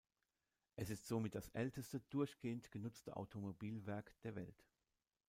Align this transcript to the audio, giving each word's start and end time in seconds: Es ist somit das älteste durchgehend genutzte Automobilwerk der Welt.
Es 0.77 0.89
ist 0.89 1.05
somit 1.07 1.35
das 1.35 1.49
älteste 1.49 1.99
durchgehend 2.09 2.71
genutzte 2.71 3.15
Automobilwerk 3.17 4.15
der 4.23 4.33
Welt. 4.33 4.65